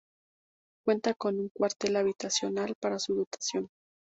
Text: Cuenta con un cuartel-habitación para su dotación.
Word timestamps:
Cuenta 0.83 1.13
con 1.13 1.37
un 1.39 1.49
cuartel-habitación 1.49 2.55
para 2.79 2.97
su 2.97 3.13
dotación. 3.13 3.69